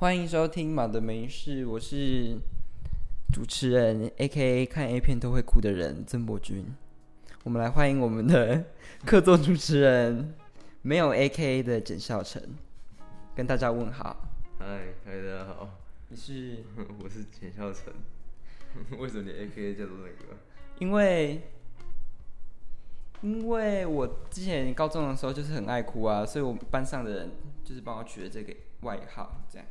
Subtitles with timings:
[0.00, 2.38] 欢迎收听《马的没事》，我是
[3.34, 6.64] 主持人，A.K.A 看 A 片都会哭的人曾博君。
[7.42, 8.64] 我们来欢迎我们的
[9.04, 10.34] 客座主持人，
[10.80, 12.42] 没有 A.K.A 的简孝成，
[13.36, 14.16] 跟大家问好。
[14.58, 15.68] 嗨，嗨，大家好，
[16.08, 16.64] 你是？
[17.04, 17.92] 我是简孝成。
[18.98, 20.38] 为什么你 A.K.A 叫做那个？
[20.78, 21.42] 因为，
[23.20, 27.32] 因为我之前高中的时候就是很爱哭啊，所以我班上的人
[27.62, 29.68] 就是帮我取了这个外号，这样。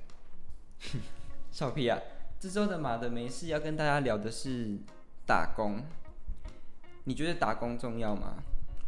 [1.52, 2.00] 小屁啊！
[2.40, 4.78] 这周的马的没事要跟大家聊的是
[5.26, 5.82] 打工。
[7.04, 8.36] 你觉得打工重要吗？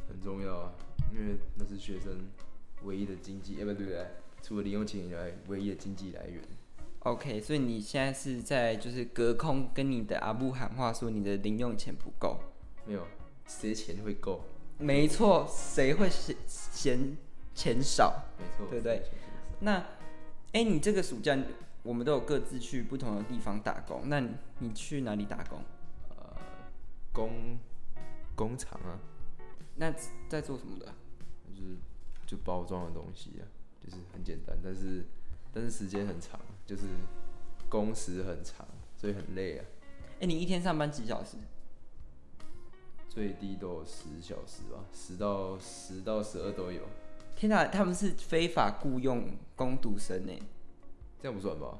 [0.08, 0.73] 很重要啊，
[1.12, 2.30] 因为那是学生
[2.84, 4.05] 唯一的经济，哎不对不对，
[4.41, 6.41] 除了零用钱以外，唯一的经济来源。
[6.99, 12.40] OK，所以你现在是在就是隔空跟你的阿布喊话，说你的零用钱不够。
[12.85, 13.07] 没有，
[13.48, 14.44] 谁钱会够？
[14.77, 17.18] 没错，谁会嫌嫌
[17.55, 18.26] 钱少？
[18.38, 19.04] 没错，对不对
[19.62, 19.84] 那，
[20.54, 21.38] 哎、你这个暑假
[21.84, 24.21] 我们都有各自去不同的地方打工，那
[24.60, 25.60] 你去哪里打工？
[26.10, 26.38] 呃，
[27.12, 27.57] 工
[28.35, 28.99] 工厂啊，
[29.76, 29.91] 那
[30.29, 30.85] 在做什么的？
[31.54, 31.76] 就是
[32.26, 33.43] 就包装的东西啊，
[33.84, 35.05] 就是很简单，但是
[35.54, 36.84] 但是时间很长，就是
[37.70, 39.66] 工时很长，所以很累啊。
[40.20, 41.38] 哎、你一天上班几小时？
[43.10, 46.82] 最低都有十小时吧，十到十到十二都有，
[47.35, 50.32] 天哪，他们是非法雇佣工读生呢，
[51.22, 51.80] 这样不算吧？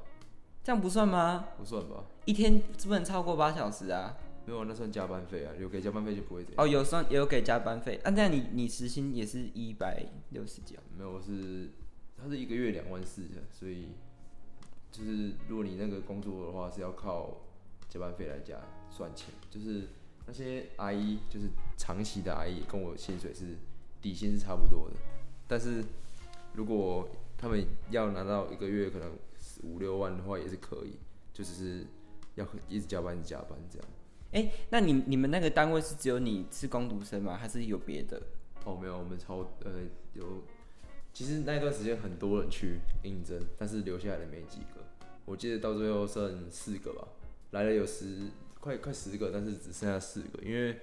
[0.62, 1.48] 这样不算吗？
[1.58, 2.04] 不算吧？
[2.24, 4.16] 一天不能超过八小时啊。
[4.44, 6.56] 没有啊，那算加班费啊，有给加班费就不会这样。
[6.58, 10.82] 哦，有算也有给加班费，啊，那你你时薪也是一百六十几啊？
[10.96, 11.70] 没有，是
[12.20, 13.90] 他是一个月两万四的，所以
[14.90, 17.36] 就是如果你那个工作的话是要靠
[17.88, 18.56] 加班费来加
[18.90, 19.88] 算钱，就是
[20.26, 21.46] 那些阿姨就是
[21.76, 23.56] 长期的阿姨跟我薪水是
[24.00, 24.96] 底薪是差不多的，
[25.46, 25.84] 但是
[26.54, 27.08] 如果
[27.38, 29.12] 他们要拿到一个月可能
[29.62, 30.98] 五六万的话也是可以，
[31.32, 31.86] 就只是
[32.34, 33.88] 要一直加班一直加班这样。
[34.32, 37.36] 哎、那你你们那个单位是只有你是工读生吗？
[37.36, 38.22] 还是有别的？
[38.64, 39.72] 哦，没有，我们超呃
[40.14, 40.42] 有，
[41.12, 44.82] 其实那一段时间很多人去应征，但是留下来的没几个。
[45.24, 47.08] 我记得到最后剩四个吧，
[47.50, 48.28] 来了有十
[48.58, 50.78] 快快十个，但是只剩下四个，因为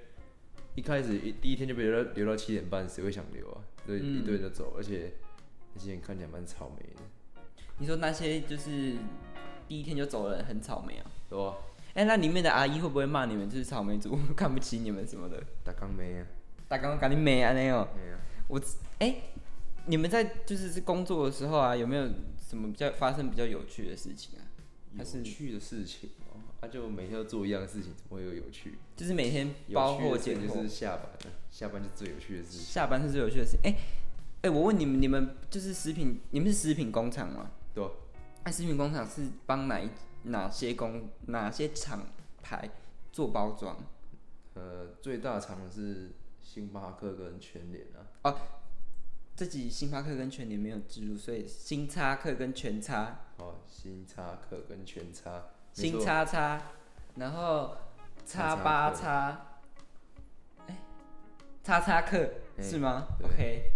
[0.76, 3.64] 一开始一第一天就被留到留到七点半，谁会想留啊？
[3.86, 5.14] 所以一堆人就走，而且
[5.74, 7.02] 那些人看起来蛮草莓的，
[7.80, 8.96] 你说那些就是
[9.68, 11.06] 第一天就走了很草莓啊？
[11.30, 11.56] 对吧？
[11.96, 15.42] 哎、那里面的阿姨会不会骂你们就是草莓族， 看不起你们什么的？
[15.64, 16.26] 打刚没啊，
[16.68, 17.54] 大刚赶紧美啊。
[17.54, 17.88] 没啊，
[18.48, 18.62] 我
[19.00, 19.16] 哎、
[19.86, 22.08] 你们在就是是工作的时候啊，有没有
[22.38, 24.44] 什么比较发生比较有趣的事情啊？
[24.98, 28.78] 还是有趣的事情哦，啊就每天都做一样的事情，怎么会有有趣？
[28.96, 32.62] 就是每天有包趣的事货拣货情就是，下班了，下班是最有趣的事情。
[32.62, 33.60] 下班是最有趣的事情。
[33.64, 33.76] 哎、
[34.44, 37.52] 哎、我问你们，你们就是食品，你们是食品工厂吗？
[37.80, 37.92] 对啊
[38.46, 39.90] 那、食品工厂是帮哪一
[40.24, 42.08] 哪些工哪些厂
[42.42, 42.70] 牌
[43.12, 43.78] 做包装？
[44.56, 47.86] 呃，最大厂的是星巴克跟全联
[48.24, 48.36] 啊，
[49.36, 55.44] 这集星巴克跟全联没有植入，所以星叉克跟全叉，哦，星叉克跟全叉，
[55.78, 56.62] 没星叉叉，
[57.16, 57.78] 然后
[58.26, 59.60] 叉八叉，
[60.68, 60.78] 哎，
[61.64, 63.72] 叉叉克哎是吗？OK，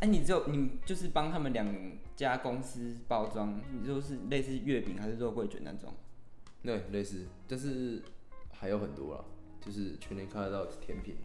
[0.00, 1.66] 哎、你只有你就是帮他们两
[2.14, 5.92] 家公司包装，你就是类似月饼还是肉桂卷那种？
[6.62, 8.02] 对，类似，但是
[8.52, 9.24] 还有很多啦，
[9.60, 11.16] 就是全年看得到的甜品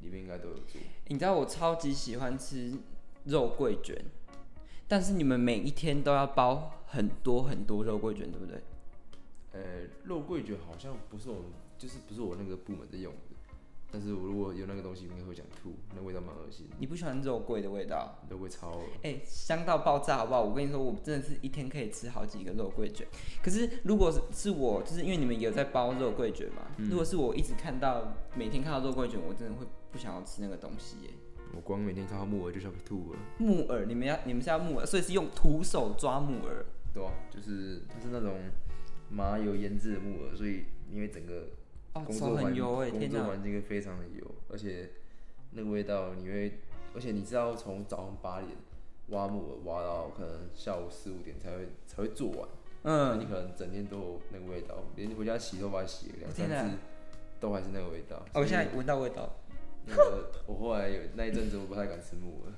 [0.00, 0.80] 里面应该都有做。
[1.08, 2.72] 你知道我超级喜欢吃
[3.24, 4.04] 肉桂卷，
[4.88, 8.62] 但是你们每一天都要包很多很多肉桂卷，对不对？
[9.52, 9.60] 呃，
[10.04, 11.44] 肉桂卷好像不是我们，
[11.76, 13.33] 就是不是我那个部门在用的，
[13.94, 18.18] 但是我如果有那个东西，应该会想吐，那味道蛮恶心的，你不喜欢肉桂的味道？
[18.28, 20.42] 肉桂超恶哎、香到爆炸，好不好？
[20.42, 23.06] 我跟你说，我真的是一天可以吃好几个肉桂卷。
[23.40, 31.10] 可是如果是是我，就是因为你们有在包肉桂卷嘛，如果是我一直看到每天看到肉桂卷，我真的会不想要吃那个东西耶。
[31.54, 36.66] 我光每天看到木耳就想吐了，木耳，你们要你们是要木耳，所以是用徒手抓木耳。
[36.92, 38.34] 对啊，就是它是那种
[39.08, 41.46] 麻油腌制的木耳，所以因为整个
[41.94, 43.08] 哦，工作很油哎，工！
[43.08, 44.90] 作环境会非常的油，而且
[45.52, 46.60] 那个味道你会，
[46.94, 48.50] 而且你知道从早上八点
[49.08, 52.48] 挖木耳挖到可能下午四五点才会才会做完，
[52.82, 56.76] 嗯你嗯，可能整天都有那个味道，连回家洗头发洗了两三次
[57.40, 58.16] 都还是那个味道。
[58.34, 59.30] 哦我现在闻到味道。
[59.86, 62.52] 那个我后来有那一阵子我不太敢吃木耳，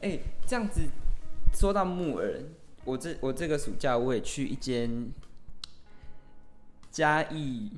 [0.00, 0.80] 哎、这样子
[1.52, 2.42] 说到木耳，
[2.84, 5.08] 我这我这个暑假我也去一间
[6.90, 7.70] 嘉义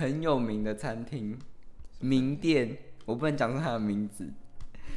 [0.00, 1.38] 很有名的餐厅
[1.98, 2.74] 名店，
[3.04, 4.26] 我不能讲出它的名字，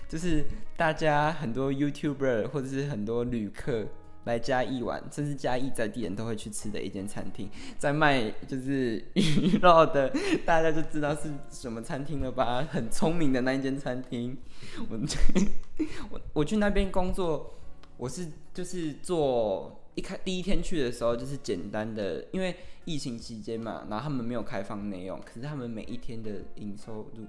[0.08, 0.46] 就是
[0.78, 3.86] 大家很多 YouTuber 或者是很多旅客
[4.24, 10.10] 来嘉义玩，甚至嘉义在地人都会去吃的一间餐厅，在卖就是鱼肉的，
[10.46, 12.66] 大家就知道是什么餐厅了吧？
[12.72, 14.38] 很聪明的那一间餐厅。
[14.90, 14.98] 我
[16.12, 17.56] 我我去那边工作，
[17.98, 22.56] 我是就是做一开第一天去的时候就是简单的，因为
[22.86, 27.28] 疫情期间嘛，然后他们没有开放内容，可是他们每一天的营收入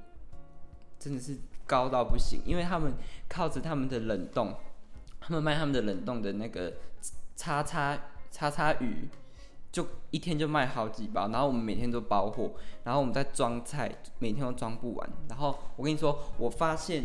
[0.98, 2.92] 真的是高到不行，因为他们
[3.28, 4.54] 靠着他们的冷冻。
[5.26, 6.70] 他们卖他们的冷冻的那个
[7.34, 7.98] 叉叉
[8.30, 9.08] 叉叉鱼，
[9.72, 12.52] 就一天就卖好几包，然后我们每天都包货，
[12.82, 15.10] 然后我们在装菜，每天都装不完。
[15.30, 17.04] 然后我跟你说，我发现，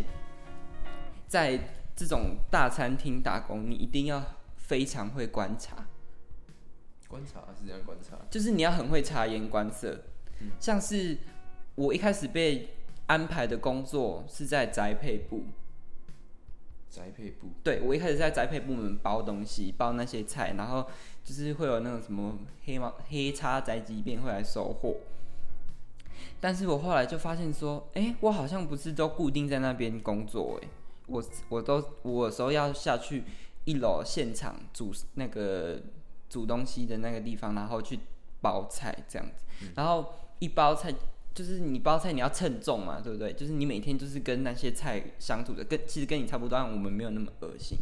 [1.30, 1.58] 在
[1.96, 4.22] 这种大餐厅打工，你一定要
[4.70, 5.88] 非常会观察。
[7.08, 8.16] 观察是怎样观察？
[8.30, 10.00] 就是你要很会察言观色。
[10.60, 11.18] 像是
[11.74, 12.70] 我一开始被
[13.08, 15.42] 安排的工作是在宅配部。
[16.88, 20.88] 宅配部，对我一开始在宅配部门包东西，包那些菜，然后
[21.24, 24.98] 就是会有那种什么黑猫黑叉宅急便会来收货。
[26.40, 30.68] 但是我后来就发现说，哎，我好像不是都固定在那边工作，哎，
[31.08, 33.24] 我我都我有时候要下去
[33.70, 35.80] 一楼现场煮那个
[36.28, 38.00] 煮东西的那个地方，然后去
[38.42, 40.92] 包菜这样子，然后一包菜。
[41.32, 43.32] 就是你包菜你要称重嘛，对不对？
[43.32, 47.78] 就是你每天就是跟那些菜相处的，跟其实跟你差不多，我们没有那么恶心。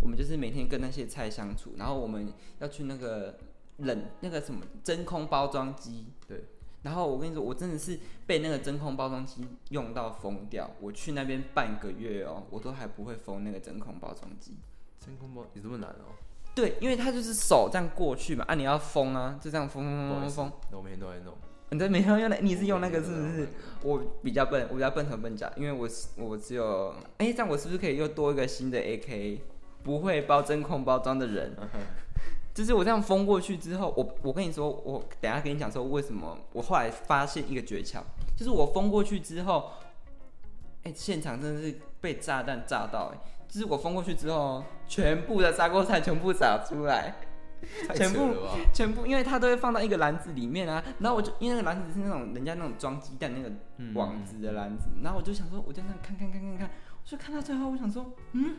[0.00, 3.38] 我们就是每天跟那些菜相处，然后我们要去那个
[3.78, 6.44] 冷那个什么真空包装机，对。
[6.82, 10.70] 然后我跟你说，我真的是被那个真空包装机用到疯掉。
[10.80, 14.56] 我去那边半个月哦，我都还不会封那个真空包装机。
[15.04, 16.14] 真空包有这么难哦？
[16.54, 20.52] 对，因为它就是手这样过去嘛，啊，你要封啊，就这样封封封封封。
[20.70, 21.34] 那我每天都在弄。
[21.70, 23.48] 你在每天用那，你是用那个是不是？
[23.82, 29.38] 我比较笨，我比较笨头笨脚，因为我我只有，哎，这样我是不是可以又多一个新的 AK？
[29.82, 31.56] 不会包真空包装的人，
[32.54, 36.38] 就是我这样封过去之后，我我跟你说，我等下跟你讲说为什么。
[36.52, 38.00] 我后来发现一个诀窍，
[38.36, 39.70] 就是我封过去之后，
[40.84, 43.18] 哎，现场真的是被炸弹炸到，哎，
[43.52, 47.14] 就是我封过去之后，全部的砂锅菜全部洒出来。
[47.94, 48.34] 全部
[48.72, 50.82] 全部，因为它都会放到一个篮子里面啊。
[50.98, 53.52] 然后我就因为那个篮子是那种人家那种装鸡蛋那个
[53.94, 58.56] 网子的篮子，然后我就想说，我在那看看看看看，我就看到最后，我想说，嗯，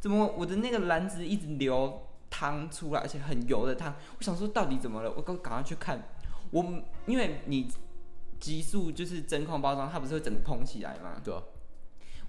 [0.00, 3.94] 怎么我的那个篮子一直流汤出来，而且很油的汤？
[4.18, 5.10] 我想说到底怎么了？
[5.16, 6.02] 我赶赶快去看，
[6.50, 6.62] 我
[7.06, 7.66] 因为你
[8.38, 11.18] 急速就是真空包装，它不是会整个蓬起来吗？
[11.24, 11.32] 对。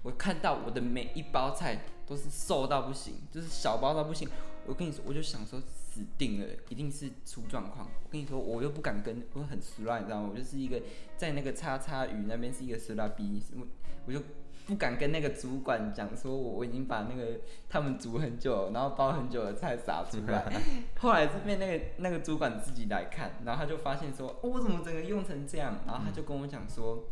[0.02, 4.28] 我看到我的每一包菜都是瘦到不行，就是小包到不行。
[4.66, 5.60] 我跟你说，我就想说。
[5.90, 7.84] 死定了，一定是出状况。
[8.04, 10.28] 我跟你说，我又不敢跟，我很熟啦，你知道吗？
[10.32, 10.80] 我就是一个
[11.16, 13.66] 在那个叉叉鱼那边是一个熟拉逼，我
[14.06, 14.22] 我就
[14.66, 20.44] 不敢跟那个主管讲说，我我已经把那个他们煮很久，然后包很久的菜撒出来。
[21.00, 25.78] 后来是被那个那个主管自己来看，然后他就发现说，哦我怎么整个用成这样？
[25.84, 27.02] 然后他就跟我讲说，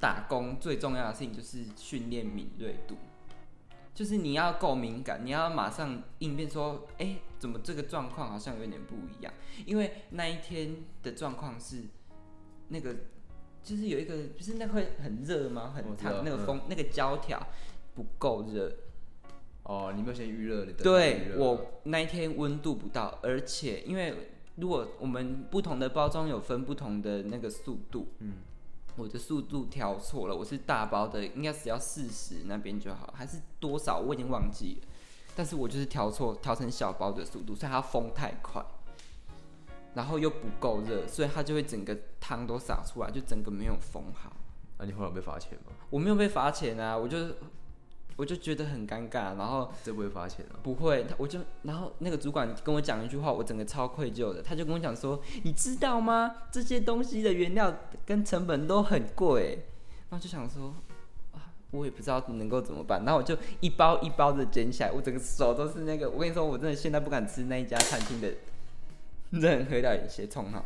[0.00, 2.96] 打工最重要的事情就是训练敏锐度。
[3.92, 9.34] 就是你要够敏感，你要马上应变，说，哎，怎么这个状况好像有点不一样？
[9.66, 11.82] 因为那一天的状况是，
[12.68, 12.94] 那个
[13.62, 15.74] 就是有一个，就是那会很热吗？
[15.76, 17.44] 很烫，那个风，那个胶条
[17.94, 18.72] 不够热。
[19.64, 20.64] 哦，你没有先预热？
[20.64, 28.34] 对，我那一天温度不到，而且因为如果我们不同的包装有分不同的那个速度，嗯。
[29.00, 34.88] 我的速度调错了，我是大包的，应该只要四十那边就好，还是多少我已经忘记了。
[35.34, 38.62] 但是我就是调错，调成小包的速度，所以它封太快，
[39.94, 44.36] 然后又不够热，所以它就会整个汤都洒出来，就整个没有封好。
[44.78, 45.72] 那你后来被罚钱吗？
[45.88, 47.16] 我没有被罚钱啊，我就。
[48.20, 50.60] 我就觉得很尴尬，然后这不会罚钱啊？
[50.62, 54.42] 不会，他我就然后那个主管跟我讲一句话，我整个超愧疚的。
[54.42, 56.34] 他就跟我讲说：“你知道吗？
[56.52, 57.74] 这些东西的原料
[58.04, 59.64] 跟成本都很贵。”
[60.10, 60.74] 然后就想说
[61.32, 66.10] ：“啊，我也不知道能够怎么办。”然后我就一包一包的捡起来，我整个手都是那个。
[66.10, 68.34] 我跟你说，我真的现在不敢吃那一家餐厅的
[69.30, 70.62] 任何料理些葱哈。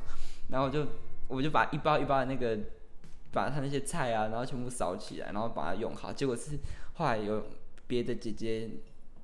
[0.49, 0.85] 然后我就
[1.29, 2.59] 我就把一包一包的那个
[3.31, 6.13] 把他那些菜啊，然后全部扫起来，然后把它用好。
[6.13, 6.59] 结果是。
[6.95, 7.45] 后来有
[7.87, 8.71] 别的姐姐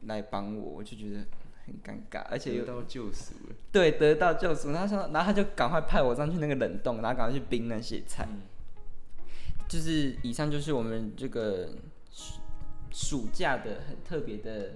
[0.06, 1.24] 来帮我，我就觉得
[1.66, 3.54] 很尴尬，而且又得到救赎了。
[3.70, 4.72] 对，得到救赎。
[4.72, 8.26] 他说，然后他就赶快派我上去那个冷冻，然后赶快去冰那些菜。
[9.68, 11.68] 就是以上就是我们这个
[12.10, 12.40] 暑
[12.90, 14.72] 暑假的很特别的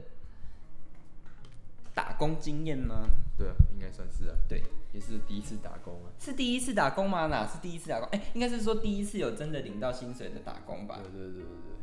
[1.92, 3.08] 打工经验吗？
[3.36, 4.36] 对啊，应该算是啊。
[4.48, 6.14] 对，也是第一次打工啊。
[6.20, 7.26] 是第一次打工吗？
[7.26, 8.08] 哪是第一次打工？
[8.12, 11.00] 哎，应该是说第一次有真的领到薪水的打工吧？
[11.02, 11.73] 对对对对对。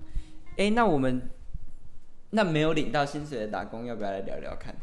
[0.57, 1.29] 哎，那我们
[2.31, 4.75] 那没有领到薪水的打工，要不要来聊聊看？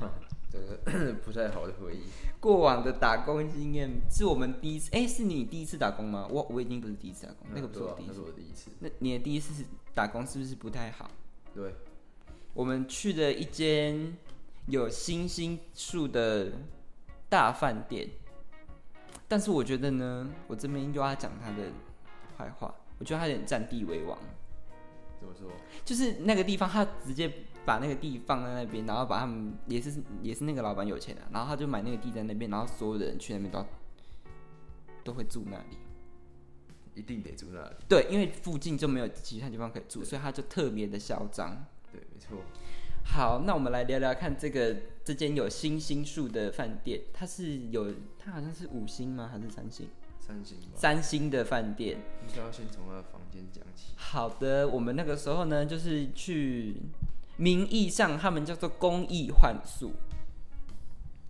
[0.50, 2.02] 这个 不太好的回忆。
[2.40, 6.26] 过往的打工经验是我们第一次，哎、是你第一次打工吗？
[6.30, 8.14] 我我已经不是第一次打工，那个不是对啊那我第一次。
[8.14, 8.70] 是我第一次。
[8.80, 11.10] 那你的第一次打工是不是不太好？
[11.54, 11.74] 对，
[12.54, 14.16] 我们去的一间
[14.66, 16.50] 有星星树的
[17.28, 18.08] 大饭店，
[19.28, 21.70] 但是我觉得呢，我这边又要讲他的
[22.36, 24.18] 坏话，我觉得他有点占地为王，
[25.20, 25.48] 怎么说？
[25.84, 27.30] 就是那个地方他直接
[27.64, 33.66] 把那个地放在那边，然后把他们也是也是那个老板有钱啊，然后他就买那个地在那边，然后所有的人去那边都要
[35.04, 35.78] 都会住那里。
[36.96, 37.76] 一定得住那里。
[37.88, 41.64] 对，因为附近就没有其他地方可以住，所以他就特别的嚣张。
[41.92, 42.38] 对，没错。
[43.04, 49.30] 好，那我们来聊聊看这个这间有星星数的饭店，它是有它好像是五星吗？
[49.32, 49.88] 还是三星？
[50.30, 50.66] 三星吧。
[50.76, 51.98] 三星的饭店。
[52.28, 53.92] 应该要先从他的房间讲起。
[53.96, 56.76] 好的，我们那个时候呢，就是去
[57.36, 59.92] 名义上他们叫做公益换宿。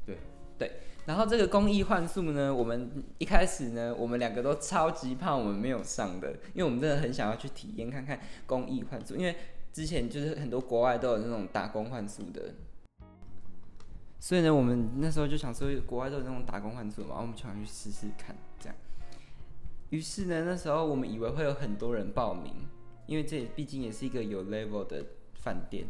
[0.05, 0.19] 对
[0.59, 0.73] 对，
[1.07, 9.35] 然后这个公益换宿呢，我们一开始呢，我们两个都超级怕我们没有上的，因为我们真的很想要去体验看看公益换宿，因为
[9.73, 12.55] 之前就是很多国外都有那种打工换宿的。
[14.19, 18.37] 所以呢，我们那时候就想说，国外都有那种打工换宿嘛，我们就想去试试看。
[19.91, 22.53] 于是呢，那时候我们以为会有很多人报名，
[23.07, 25.05] 因为这毕竟也是一个有 level 的
[25.35, 25.87] 饭店，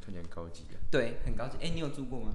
[0.00, 1.56] 看起来很高级啊，对，很高级。
[1.60, 2.32] 哎、你有住过吗？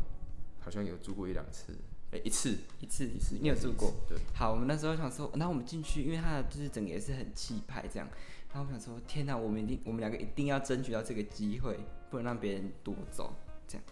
[0.60, 1.74] 好像有住过一两次。
[2.12, 3.36] 哎、一次，一次，一次。
[3.40, 3.94] 你有住过？？
[4.08, 4.18] 对。
[4.34, 8.08] 好，我们那时候想说，然后我们进去，因为它的就是整个也是很气派这样，
[8.52, 11.78] 然后我想说，天哪，我们一定，我们两个一定要争取到这个机会，
[12.10, 13.34] 不能让别人夺走，
[13.68, 13.84] 这样。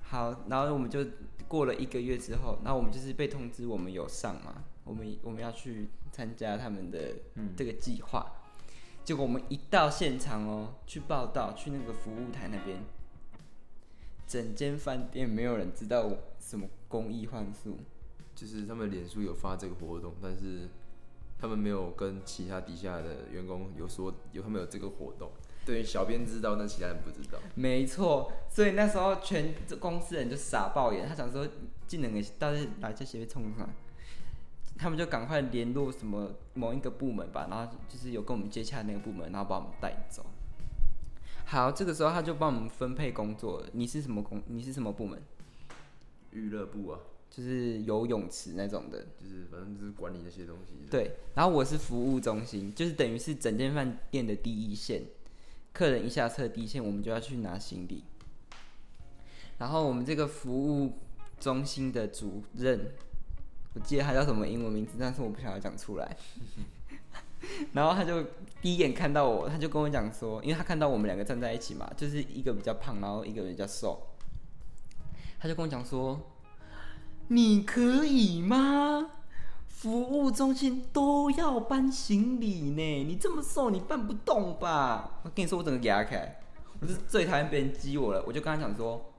[0.00, 1.04] 好，然后我们就
[1.46, 8.32] 过了一个月之后，然后我们就是被通知我们有上嘛，我们我们要去参加他们的嗯这个计划。
[9.04, 12.82] 结果我们一到现场哦，去报道，去那个服务台那边，
[14.26, 17.78] 整间饭店没有人知道什么公益幻术。
[18.34, 20.68] 就是他们脸书有发这个活动，但是
[21.38, 25.30] 他们没有跟其他底下的员工有说有他们有这个活动。
[25.64, 27.38] 对，小编知道，但其他人不知道。
[27.54, 31.46] 没错，所以那时候全公司人就傻爆眼，他想说
[31.86, 33.68] 技能给到底哪家协会冲上，
[34.80, 40.24] 他们就赶快联络什么某一个部门吧，然后就是有跟我们接洽那个部门，然后把我们带走。
[41.44, 44.42] 好，这个时候他就帮我们分配工作了，你是什么工？
[44.46, 45.20] 你是什么部门？
[46.30, 49.04] 娱乐部啊，就是游泳池那种的。
[49.20, 55.02] 就是反正就是管理那些东西。，对，然后我是服务中心，就是等于是整间饭店的第一线，
[55.74, 58.04] 客人一下车第一线，我们就要去拿行李。
[59.58, 60.94] 然后我们这个服务
[61.38, 62.92] 中心的主任，
[63.74, 66.16] 我记得他叫什么英文名字，但是我不想要讲出来。
[67.72, 68.22] 然后他就
[68.60, 74.08] 第一眼看到我，他就跟我讲说，因为他看到我们两个站在一起嘛，就是一个比较胖，然后一个比较瘦，
[75.38, 76.20] 他就跟我讲说
[77.28, 79.12] ：“你可以吗？
[79.68, 86.40] 服务中心都要搬行李呢，你这么瘦，你搬不动吧？”我跟你说，我整个压起来，
[86.80, 89.12] 我是最讨厌别人激我了，我就跟他讲说：“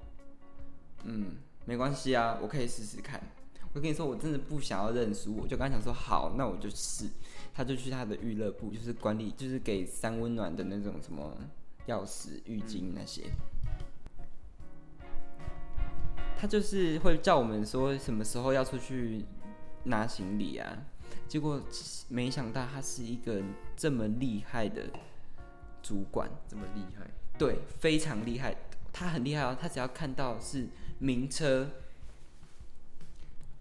[1.05, 3.19] 嗯，没关系啊，我可以试试看。”
[3.73, 7.07] 我跟你说，我真的不想要认输，我就跟他讲说：“好，那我就试。”
[7.53, 11.37] 他就去他的娱乐部，就是管理，就是给三温暖的那种什么
[11.87, 13.23] 钥匙、浴巾那些。
[16.37, 19.25] 他就是会叫我们说什么时候要出去
[19.83, 20.85] 拿行李啊。
[21.27, 21.61] 结果
[22.07, 23.41] 没想到他是一个
[23.75, 24.83] 这么厉害的
[25.81, 27.05] 主管，这么厉害，
[27.37, 28.55] 对，非常厉害。
[28.93, 30.67] 他很厉害哦，他只要看到是
[30.99, 31.69] 名车，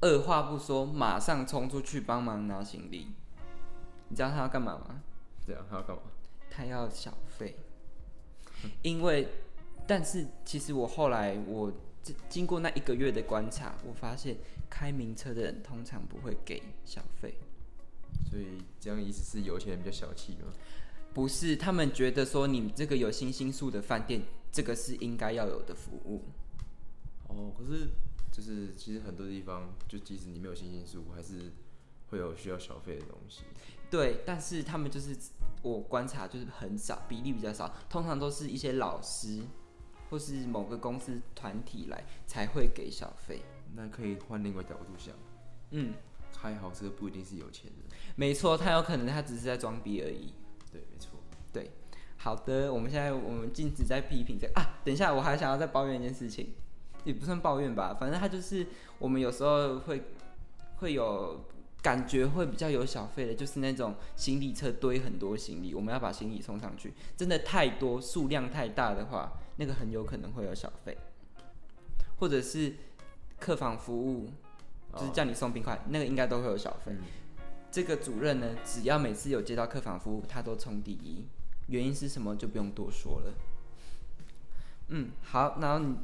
[0.01, 3.09] 二话不说，马上冲出去帮忙拿行李。
[4.09, 5.03] 你知道他要干嘛吗？
[5.47, 6.03] 对啊他要干嘛？
[6.51, 7.57] 他要小费，
[8.83, 9.29] 因为，
[9.87, 14.37] 但是其实我后来我经经过那一个月的观察，我发现
[14.69, 17.39] 开名车的人通常不会给小费，
[18.29, 20.53] 所以这样意思是有钱人比较小气吗？
[21.15, 26.25] 不是他们觉得说你这个有星星数的饭店，这个是应该要有的服务。
[27.29, 27.89] 哦，可是
[28.31, 31.53] 就是其实很多地方，就即使你没有星星数，还是
[32.09, 33.43] 会有需要小费的东西。
[33.91, 35.17] 对，但是他们就是
[35.63, 39.43] 我观察就是很少，比例比较少，通常都是一些老师
[40.09, 43.43] 或是某个公司团体来才会给小费。
[43.75, 45.15] 那可以换另外角度想，
[45.71, 45.95] 嗯，
[46.33, 47.99] 开豪车不一定是有钱人。
[48.17, 50.33] 没错，他有可能他只是在装逼而已。
[50.73, 51.19] 对，没错。
[51.53, 51.71] 对
[52.17, 54.81] 好的，我们现在我们禁止在批评这个啊。
[54.85, 56.55] 等一下，我还想要再抱怨一件事情，
[57.05, 58.67] 也不算抱怨吧，反正他就是
[58.99, 60.03] 我们有时候会
[60.77, 61.45] 会有
[61.83, 70.97] 感觉会比较有小费的，就是那种行李车堆很多行李，我们要把行李送上去，真的太多，数量太大的话，那个很有可能会有小费，
[72.19, 72.75] 或者是
[73.39, 74.31] 客房服务，
[74.95, 76.93] 就是叫你送冰块，那个应该都会有小费。
[77.71, 81.25] 这个主任呢，只要每次有接到客房服务，他都冲第一，
[81.69, 83.33] 原因是什么就不用多说了。
[84.89, 85.97] 嗯，好，然后你。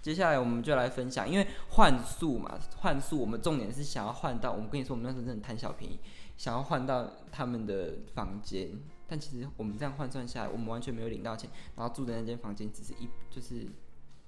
[0.00, 5.98] 接下来我们就来分享，因为换宿嘛，换宿我们重点是想要换到，我们跟你说，我们那时候真的贪小便宜，
[6.36, 8.70] 想要换到他们的房间，
[9.06, 13.66] 但其实我们这样换算下来，我们完全没有领到钱，然后住的那间房间只是一就是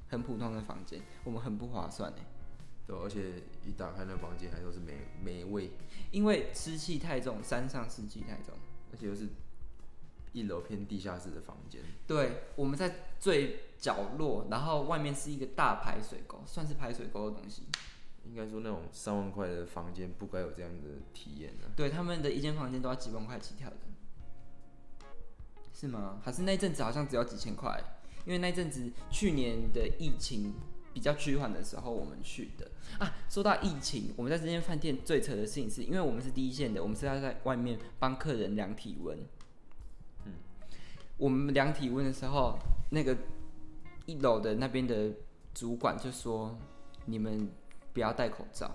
[0.09, 2.27] 很普通的房间，我们很不划算哎。
[2.87, 5.71] 对，而且一打开那房间还都是霉霉味，
[6.11, 8.55] 因为湿气太重，山上湿气太重，
[8.93, 9.29] 而且又是。
[10.33, 17.63] 一楼偏地下室的房间，对，我们在最角落，然后外面是一个大排水沟，算是排水沟的东西。
[18.27, 21.69] 应该说那种三万块的房间不该有这样的体验的。
[21.75, 23.77] 对，他们的一间房间都要几万块起跳的，
[25.73, 26.21] 是吗？
[26.23, 27.83] 还是那阵子好像只要几千块？
[28.27, 30.53] 因为那阵子去年的疫情
[30.93, 33.17] 比较趋缓的时候，我们去的啊。
[33.31, 39.19] 说到疫情，我们在这间饭店最扯的事情是，因为我们是第一线的，我们是要在外面帮客人量体温。
[40.27, 40.35] 嗯
[41.17, 42.59] 我们量体温的时候，
[42.91, 43.17] 那个
[44.11, 45.13] 一楼的那边的
[45.55, 46.59] 主管就说
[47.07, 47.49] ：“你们
[47.93, 48.69] 不要戴口罩。”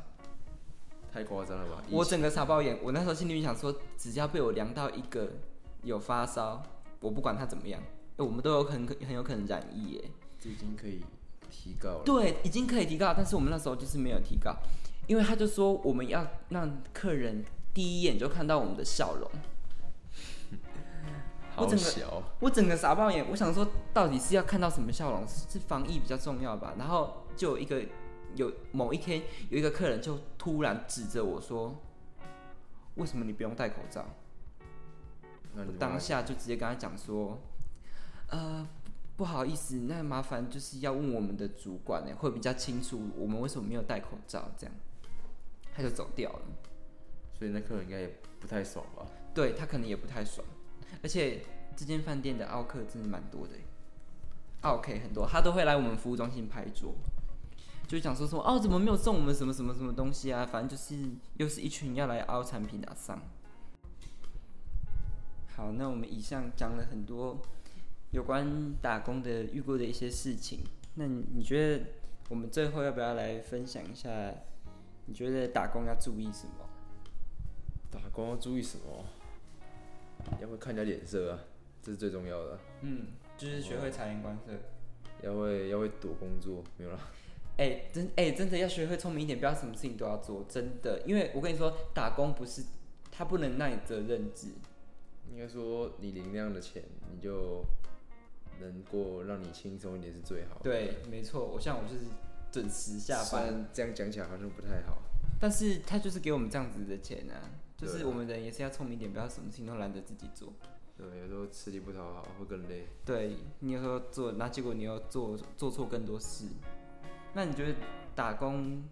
[1.11, 1.83] 太夸张了吧！
[1.89, 2.77] 我整个傻爆眼。
[2.81, 5.29] 我那时候心里面想说：“只要被我量到一个
[5.83, 6.63] 有发烧，
[6.99, 7.81] 我不管他怎么样，
[8.17, 11.01] 我们都有很很有可能染疫耶。”这已经可以
[11.49, 12.03] 提高了。
[12.05, 14.55] 对，已经可以提高，但是我们那时候就是没有提高，
[15.07, 19.29] 因为他就说我们要让客人第一眼就看到我们的笑容。
[21.57, 25.25] 我整个我整个傻爆眼，我想说到底是要看到什么笑容？
[25.27, 26.73] 是防疫比较重要吧？
[26.77, 27.83] 然后就有一个
[28.35, 31.75] 有某一天有一个客人就突然指着我说
[32.95, 34.05] ：“为什么你不用戴口罩？”
[35.79, 37.39] 当下就直接跟他讲说
[38.27, 38.67] ：“呃，
[39.15, 44.75] 不好意思，那麻烦就是要问我们的主管呢，会比较清楚我们为什么没有戴口罩。”这样
[45.73, 46.41] 他就走掉了。
[47.37, 49.05] 所以那客人应该也不太爽吧？
[49.33, 50.45] 对他可能也不太爽。
[51.03, 51.41] 而且
[51.75, 53.53] 这间饭店的奥客真的蛮多的，
[54.61, 56.95] 奥客很多，他都会来我们服务中心拍桌，
[57.87, 60.45] 就讲说说哦，怎么没有送我们什么什么什么东西啊？
[60.45, 60.97] 反正就是
[61.37, 63.21] 又是一群要来凹产品的上。
[65.55, 67.39] 好，那我们以上讲了很多
[68.11, 70.59] 有关打工的遇过的一些事情，
[70.95, 71.85] 那你觉得
[72.29, 74.09] 我们最后要不要来分享一下？
[75.07, 76.67] 你觉得打工要注意什么？
[77.91, 79.05] 打工要注意什么？
[80.41, 81.39] 要会看人家脸色啊，
[81.81, 82.59] 这是最重要的。
[82.81, 83.07] 嗯，
[83.37, 84.51] 就是学会察言观色。
[85.23, 86.99] 要会要会躲工作，没有了。
[87.57, 90.45] 哎，真哎，真的要学会聪明一点，不要什么事情都要做。
[90.49, 92.61] 真的，因为我跟你说，打工不是
[93.11, 94.49] 他不能让你责任制。
[95.31, 97.63] 应该说，你领那样的钱，你就
[98.59, 100.59] 能过让你轻松一点是最好。
[100.61, 101.45] 对，没错。
[101.45, 102.05] 我像我就是
[102.51, 104.97] 准时下班，这样讲起来好像不太好。
[105.39, 107.49] 但是他就是给我们这样子的钱啊。
[107.77, 110.53] 就是我们人也是要聪明一点，不要什么事情都懒得自己做。
[110.97, 112.85] 对，有时候吃力不讨好会更累。
[113.05, 116.45] 对你有时候做，那结果你又做做错更多事。
[117.33, 117.75] 那你觉得
[118.15, 118.83] 打工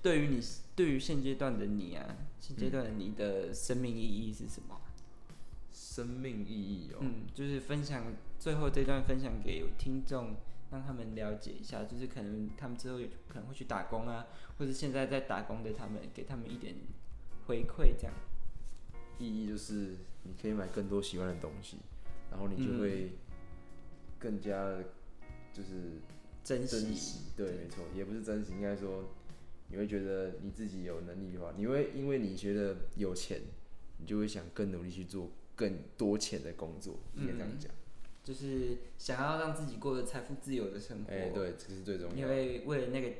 [0.00, 0.40] 对于你，
[0.74, 4.80] 对于现阶段的你啊，现阶段的你的生命意义是什么？
[5.70, 8.04] 生命意义哦，嗯，就是分享
[8.38, 10.36] 最后这段分享给听众，
[10.70, 16.74] 让他们了解一下，就是可能他们之后有可能会去打工啊，或者现在在打工的他们，给他们一点。
[17.50, 18.14] 回馈这样，
[19.18, 21.78] 意义就是你可以买更多喜欢的东西，
[22.30, 23.10] 然后你就会
[24.20, 24.76] 更加
[25.52, 25.98] 就是
[26.44, 27.24] 珍惜。
[27.36, 29.02] 对，没错，也不是珍惜，应该说
[29.68, 33.40] 你会觉得你自己有能力的话，你会因为你觉得有钱，
[33.98, 37.00] 你就会想更努力去做更多钱的工作。
[37.16, 37.72] 应该这样讲，
[38.22, 41.12] 就是想要让自己过得财富自由的生活。
[41.12, 42.14] 哎，对，这是最重要。
[42.14, 43.12] 你会为了那个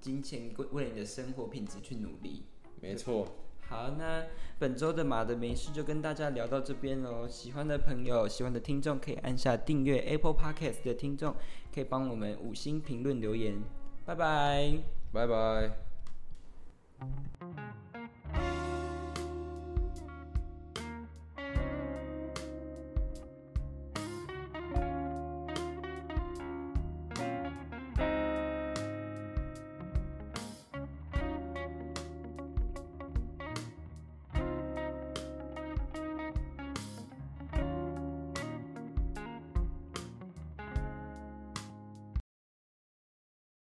[0.00, 2.42] 金钱，为为了你的生活品质去努力。
[2.82, 3.45] 没错。
[3.68, 4.24] 好，那
[4.58, 7.26] 本周的马的没事就跟大家聊到这边喽。
[7.26, 11.34] 喜欢的朋友、喜欢的听众可以按下订阅 Apple Podcast 的听众，
[11.74, 13.60] 可以帮我们五星评论留言。
[14.04, 14.78] 拜拜，
[15.12, 15.72] 拜拜。